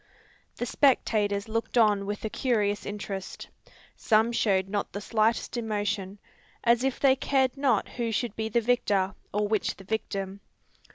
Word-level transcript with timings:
The 0.55 0.65
spectators 0.65 1.47
looked 1.47 1.77
on 1.77 2.07
with 2.07 2.25
a 2.25 2.29
curious 2.31 2.87
interest. 2.87 3.49
Some 3.95 4.31
showed 4.31 4.67
not 4.67 4.93
the 4.93 4.99
slightest 4.99 5.57
emotion, 5.57 6.17
as 6.63 6.83
if 6.83 6.99
they 6.99 7.15
cared 7.15 7.55
not 7.55 7.87
who 7.87 8.11
should 8.11 8.35
be 8.35 8.49
the 8.49 8.61
victor, 8.61 9.13
or 9.31 9.47
which 9.47 9.75
the 9.75 9.83
victim. 9.83 10.39